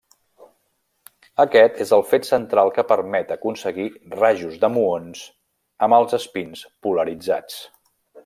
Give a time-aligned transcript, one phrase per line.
[1.43, 5.23] Aquest és el fet central que permet aconseguir rajos de muons
[5.89, 7.63] amb els espins polaritzats.